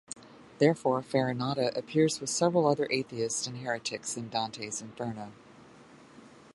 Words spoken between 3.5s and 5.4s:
heretics in Dante's "Inferno".